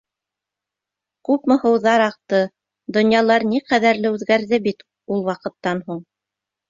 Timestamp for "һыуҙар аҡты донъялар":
1.65-3.45